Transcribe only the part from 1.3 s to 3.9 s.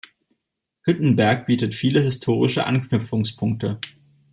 bietet viele historische Anknüpfungspunkte.